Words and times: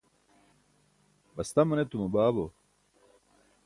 astaman 1.41 1.77
etuma 1.83 2.13
baabo 2.13 2.45